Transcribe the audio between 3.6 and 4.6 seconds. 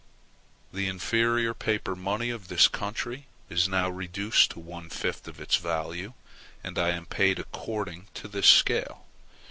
now reduced to